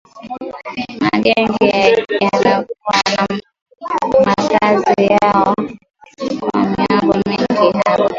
Magenge 1.03 1.67
yamekuwa 2.25 2.97
na 3.15 3.31
makazi 4.25 5.03
yao 5.07 5.55
kwa 6.39 6.59
miongo 6.63 7.13
mingi 7.27 7.71
hapo 7.85 8.09